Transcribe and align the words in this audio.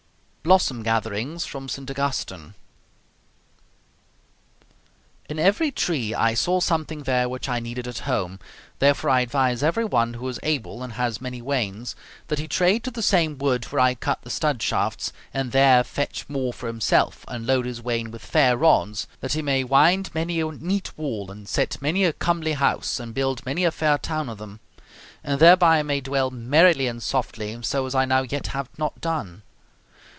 BLOSSOM 0.43 0.81
GATHERINGS 0.81 1.45
FROM 1.45 1.69
ST. 1.69 1.87
AUGUSTINE 1.91 2.55
In 5.29 5.37
every 5.37 5.69
tree 5.71 6.15
I 6.15 6.33
saw 6.33 6.59
something 6.59 7.03
there 7.03 7.29
which 7.29 7.47
I 7.47 7.59
needed 7.59 7.87
at 7.87 7.99
home, 8.09 8.39
therefore 8.79 9.11
I 9.11 9.21
advise 9.21 9.61
every 9.61 9.85
one 9.85 10.15
who 10.15 10.27
is 10.27 10.39
able 10.41 10.81
and 10.81 10.93
has 10.93 11.21
many 11.21 11.43
wains, 11.43 11.95
that 12.27 12.39
he 12.39 12.47
trade 12.47 12.83
to 12.85 12.91
the 12.91 13.03
same 13.03 13.37
wood 13.37 13.65
where 13.65 13.79
I 13.81 13.93
cut 13.93 14.23
the 14.23 14.31
stud 14.31 14.63
shafts, 14.63 15.13
and 15.31 15.51
there 15.51 15.83
fetch 15.83 16.27
more 16.27 16.51
for 16.51 16.65
himself 16.65 17.23
and 17.27 17.45
load 17.45 17.67
his 17.67 17.79
wain 17.81 18.09
with 18.09 18.25
fair 18.25 18.57
rods, 18.57 19.07
that 19.19 19.33
he 19.33 19.43
may 19.43 19.63
wind 19.63 20.09
many 20.15 20.41
a 20.41 20.51
neat 20.51 20.97
wall 20.97 21.29
and 21.29 21.47
set 21.47 21.79
many 21.83 22.03
a 22.03 22.13
comely 22.13 22.53
house 22.53 22.99
and 22.99 23.13
build 23.13 23.45
many 23.45 23.63
a 23.63 23.69
fair 23.71 23.99
town 23.99 24.27
of 24.27 24.39
them; 24.39 24.59
and 25.23 25.39
thereby 25.39 25.83
may 25.83 26.01
dwell 26.01 26.31
merrily 26.31 26.87
and 26.87 27.03
softly, 27.03 27.59
so 27.61 27.85
as 27.85 27.93
I 27.93 28.05
now 28.05 28.23
yet 28.23 28.47
have 28.47 28.69
not 28.79 28.99
done. 28.99 29.43